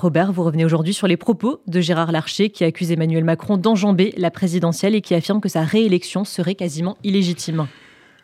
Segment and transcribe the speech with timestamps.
[0.00, 4.14] Robert, vous revenez aujourd'hui sur les propos de Gérard Larcher qui accuse Emmanuel Macron d'enjamber
[4.16, 7.66] la présidentielle et qui affirme que sa réélection serait quasiment illégitime.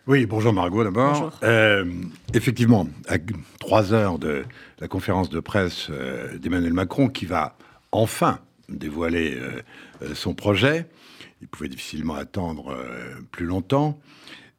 [0.07, 1.41] Oui, bonjour Margot d'abord.
[1.43, 1.85] Euh,
[2.33, 3.17] effectivement, à
[3.59, 4.45] trois heures de
[4.79, 7.57] la conférence de presse euh, d'Emmanuel Macron qui va
[7.91, 8.39] enfin
[8.69, 10.87] dévoiler euh, son projet,
[11.43, 12.73] il pouvait difficilement attendre
[13.33, 13.99] plus longtemps,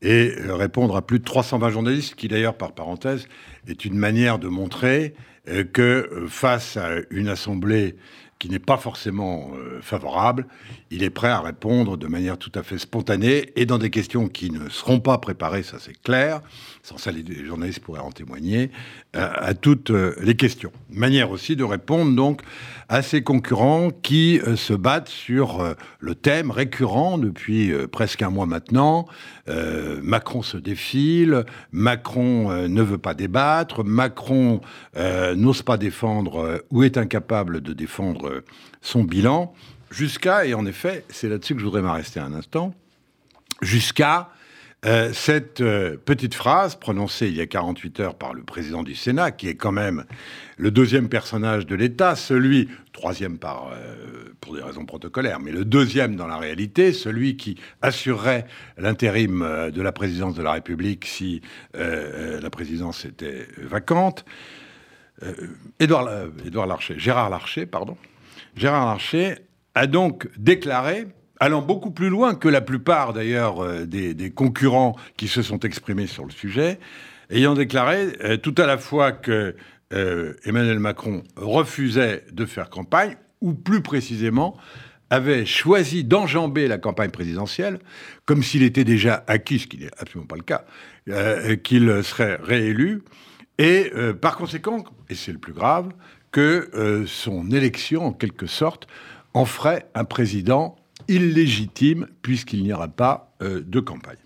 [0.06, 3.28] et répondre à plus de 320 journalistes, qui d'ailleurs, par parenthèse,
[3.68, 5.16] est une manière de montrer
[5.50, 5.82] euh, que
[6.12, 7.96] euh, face à une assemblée
[8.40, 10.46] qui n'est pas forcément euh, favorable,
[10.92, 14.28] il est prêt à répondre de manière tout à fait spontanée et dans des questions
[14.28, 16.42] qui ne seront pas préparées, ça c'est clair,
[16.84, 18.72] sans ça les journalistes pourraient en témoigner,
[19.14, 20.72] à toutes les questions.
[20.92, 22.42] Manière aussi de répondre donc
[22.90, 29.08] à ces concurrents qui se battent sur le thème récurrent depuis presque un mois maintenant.
[29.48, 34.62] Macron se défile, Macron ne veut pas débattre, Macron
[34.96, 38.25] n'ose pas défendre ou est incapable de défendre
[38.82, 39.54] son bilan,
[39.92, 42.74] jusqu'à, et en effet, c'est là-dessus que je voudrais m'arrêter un instant,
[43.62, 44.30] jusqu'à
[44.86, 48.94] euh, cette euh, petite phrase prononcée il y a 48 heures par le président du
[48.94, 50.06] Sénat, qui est quand même
[50.58, 55.66] le deuxième personnage de l'État, celui, troisième par, euh, pour des raisons protocolaires, mais le
[55.66, 58.46] deuxième dans la réalité, celui qui assurerait
[58.78, 61.42] l'intérim de la présidence de la République si
[61.74, 64.24] la présidence était vacante.
[65.80, 66.10] Édouard,
[66.46, 67.98] Édouard Larcher, Gérard Larcher, pardon,
[68.56, 69.36] Gérard Larcher
[69.76, 71.08] a donc déclaré,
[71.40, 76.08] allant beaucoup plus loin que la plupart d'ailleurs euh, des, concurrents qui se sont exprimés
[76.08, 76.80] sur le sujet,
[77.30, 79.56] ayant déclaré euh, tout à la fois que
[79.94, 84.58] euh, Emmanuel Macron refusait de faire campagne, ou plus précisément
[85.12, 87.80] avait choisi d'enjamber la campagne présidentielle
[88.26, 90.66] comme s'il était déjà acquis, ce qui n'est absolument pas le cas,
[91.58, 93.04] qu'il serait réélu,
[93.60, 95.90] et par conséquent, et c'est le plus grave,
[96.36, 98.88] que euh, son élection, en quelque sorte,
[99.34, 100.76] en ferait un président
[101.08, 104.18] illégitime, puisqu'il n'y aura pas euh, de campagne.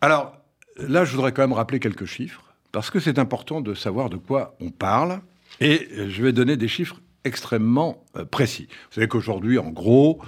[0.00, 0.38] Alors,
[0.76, 4.16] là, je voudrais quand même rappeler quelques chiffres, parce que c'est important de savoir de
[4.16, 5.22] quoi on parle,
[5.58, 8.68] et je vais donner des chiffres extrêmement euh, précis.
[8.70, 10.20] Vous savez qu'aujourd'hui, en gros,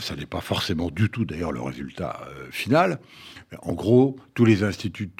[0.00, 2.20] ça n'est pas forcément du tout d'ailleurs le résultat
[2.50, 2.98] final,
[3.62, 5.10] en gros, tous les instituts,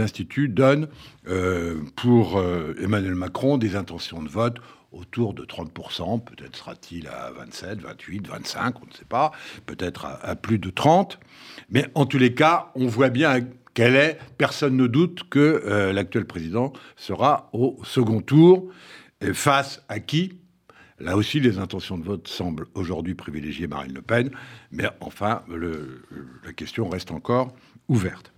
[0.00, 0.88] instituts donnent
[1.28, 4.56] euh, pour euh, Emmanuel Macron des intentions de vote
[4.92, 9.30] autour de 30%, peut-être sera-t-il à 27, 28, 25, on ne sait pas,
[9.66, 11.20] peut-être à, plus de 30.
[11.68, 13.40] Mais en tous les cas, on voit bien
[13.74, 18.68] quelle est, personne ne doute que euh, l'actuel président sera au second tour.
[19.32, 20.40] face à qui?
[21.00, 24.30] Là aussi, les intentions de vote semblent aujourd'hui privilégier Marine Le Pen,
[24.70, 25.42] mais enfin,
[26.44, 27.54] la question reste encore
[27.88, 28.32] ouverte.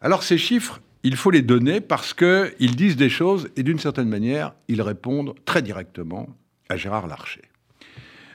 [0.00, 4.08] Alors ces chiffres, il faut les donner parce qu'ils disent des choses et d'une certaine
[4.08, 6.28] manière, ils répondent très directement
[6.68, 7.42] à Gérard Larcher.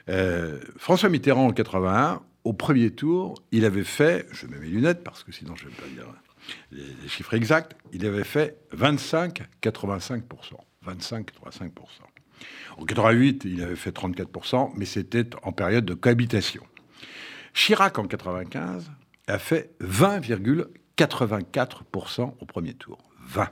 [0.08, 5.04] Euh, François Mitterrand en 81, au premier tour, il avait fait, je mets mes lunettes
[5.04, 6.06] parce que sinon je ne vais pas dire
[6.72, 10.22] les, chiffres exacts, il avait fait 25-85%.
[10.84, 11.70] 25-85%.
[12.76, 16.64] En 88, il avait fait 34%, mais c'était en période de cohabitation.
[17.54, 18.90] Chirac, en 95,
[19.26, 22.98] a fait 20,84% au premier tour.
[23.26, 23.48] 20.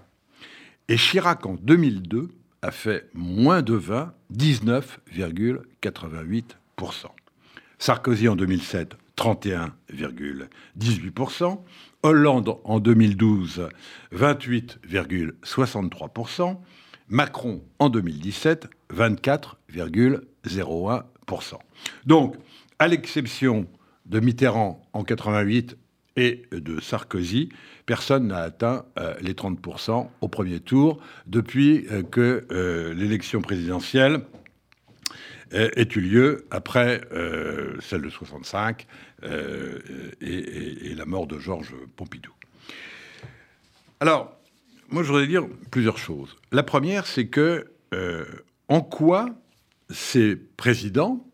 [0.88, 2.28] Et Chirac, en 2002,
[2.62, 7.06] a fait moins de 20, 19,88%.
[7.78, 11.58] Sarkozy, en 2007, 31,18%.
[12.02, 13.68] Hollande, en 2012,
[14.14, 16.58] 28,63%.
[17.10, 21.58] Macron, en 2017, 24,01%.
[22.06, 22.36] Donc,
[22.78, 23.66] à l'exception
[24.06, 25.76] de Mitterrand en 88
[26.16, 27.50] et de Sarkozy,
[27.84, 34.22] personne n'a atteint euh, les 30% au premier tour depuis euh, que euh, l'élection présidentielle
[35.52, 37.00] ait eu lieu après
[37.80, 38.86] celle de 65
[39.24, 42.30] et, la mort de Georges Pompidou.
[43.98, 44.39] Alors,
[44.90, 46.36] moi, je voudrais dire plusieurs choses.
[46.52, 47.66] La première, c'est que
[48.68, 49.26] en quoi
[49.90, 51.26] ces présidents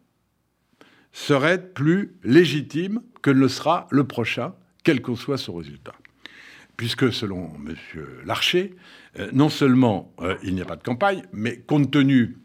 [1.12, 4.54] seraient plus légitimes que ne le sera le prochain,
[4.84, 5.94] quel qu'en soit son résultat.
[6.76, 7.74] Puisque, selon M.
[8.24, 8.74] Larcher,
[9.18, 12.36] euh, non seulement euh, il n'y a pas de campagne, mais compte tenu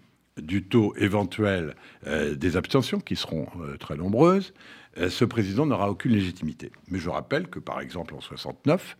[0.42, 1.76] du taux éventuel
[2.08, 3.48] euh, des abstentions, qui seront
[3.80, 6.72] très nombreuses, euh, ce président n'aura aucune légitimité.
[6.90, 8.98] Mais je rappelle que, par exemple, en 69,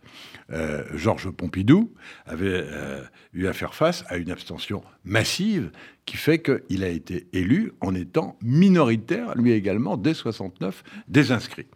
[0.50, 1.92] euh, Georges Pompidou
[2.24, 3.02] avait euh,
[3.34, 5.70] eu à faire face à une abstention massive
[6.06, 11.66] qui fait qu'il a été élu en étant minoritaire, lui également, dès 69, désinscrit.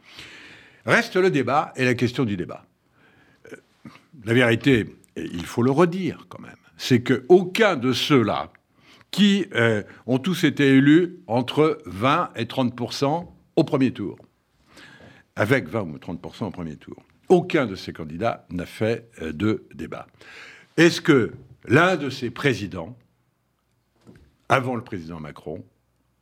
[0.86, 2.64] Reste le débat et la question du débat.
[4.24, 4.86] La vérité,
[5.16, 8.52] il faut le redire quand même, c'est qu'aucun de ceux-là
[9.10, 12.74] qui euh, ont tous été élus entre 20 et 30
[13.56, 14.18] au premier tour,
[15.34, 19.66] avec 20 ou 30% au premier tour, aucun de ces candidats n'a fait euh, de
[19.74, 20.06] débat.
[20.76, 21.32] Est-ce que
[21.66, 22.96] l'un de ces présidents,
[24.48, 25.64] avant le président Macron,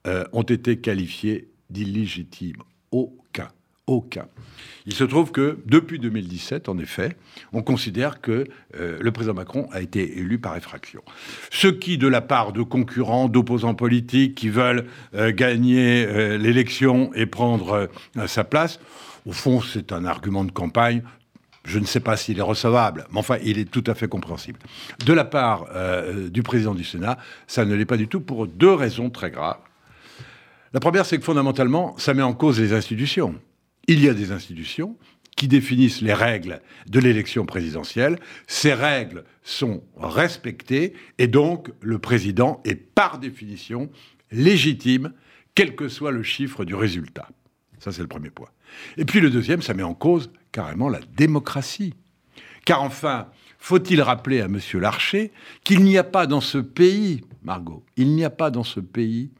[0.06, 2.62] euh, ont été qualifiés d'illégitimes?
[2.90, 3.50] Aucun.
[3.86, 4.26] Aucun.
[4.86, 7.16] Il se trouve que depuis 2017, en effet,
[7.52, 8.46] on considère que
[8.76, 11.02] euh, le président Macron a été élu par effraction.
[11.50, 16.06] Ce qui, de la part de concurrents, d'opposants politiques qui veulent gagner
[16.38, 17.88] l'élection et prendre
[18.26, 18.80] sa place,
[19.26, 21.02] au fond, c'est un argument de campagne.
[21.64, 24.58] Je ne sais pas s'il est recevable, mais enfin, il est tout à fait compréhensible.
[25.06, 27.16] De la part euh, du président du Sénat,
[27.46, 29.60] ça ne l'est pas du tout pour deux raisons très graves.
[30.74, 33.34] La première, c'est que fondamentalement, ça met en cause les institutions.
[33.86, 34.96] Il y a des institutions
[35.36, 38.18] qui définissent les règles de l'élection présidentielle.
[38.46, 43.90] Ces règles sont respectées et donc le président est par définition
[44.30, 45.12] légitime,
[45.54, 47.28] quel que soit le chiffre du résultat.
[47.78, 48.48] Ça, c'est le premier point.
[48.96, 51.94] Et puis le deuxième, ça met en cause carrément la démocratie.
[52.64, 53.28] Car enfin,
[53.58, 54.58] faut-il rappeler à M.
[54.74, 55.32] Larcher
[55.64, 59.30] qu'il n'y a pas dans ce pays, Margot, il n'y a pas dans ce pays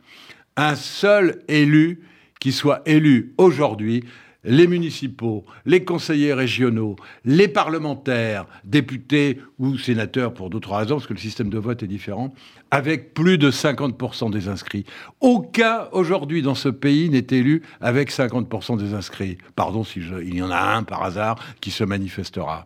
[0.56, 2.02] un seul élu
[2.40, 4.04] qui soit élu aujourd'hui
[4.44, 11.14] les municipaux, les conseillers régionaux, les parlementaires, députés ou sénateurs pour d'autres raisons, parce que
[11.14, 12.34] le système de vote est différent,
[12.70, 14.84] avec plus de 50% des inscrits.
[15.20, 19.38] Aucun aujourd'hui dans ce pays n'est élu avec 50% des inscrits.
[19.56, 22.64] Pardon s'il y en a un par hasard qui se manifestera.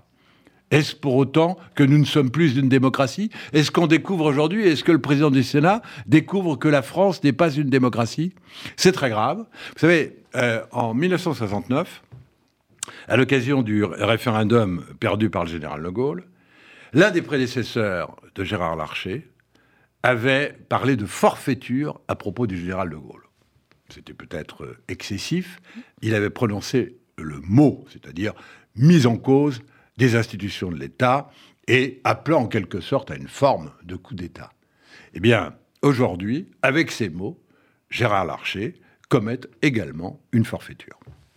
[0.71, 3.31] Est-ce pour autant que nous ne sommes plus une démocratie?
[3.53, 7.33] Est-ce qu'on découvre aujourd'hui, est-ce que le président du Sénat découvre que la France n'est
[7.33, 8.35] pas une démocratie?
[8.77, 9.39] C'est très grave.
[9.39, 12.03] Vous savez, euh, en 1969,
[13.09, 16.25] à l'occasion du référendum perdu par le général de Gaulle,
[16.93, 19.27] l'un des prédécesseurs de Gérard Larcher
[20.03, 23.23] avait parlé de forfaiture à propos du général de Gaulle.
[23.89, 25.61] C'était peut-être excessif.
[26.03, 28.35] Il avait prononcé le mot, c'est-à-dire
[28.77, 29.63] mise en cause
[29.99, 31.31] des institutions de l'État
[31.67, 34.53] et appelant en quelque sorte à une forme de coup d'État.
[35.13, 37.39] Eh bien, aujourd'hui, avec ces mots,
[37.91, 38.75] Gérard Larcher
[39.09, 40.99] commet également une forfaiture.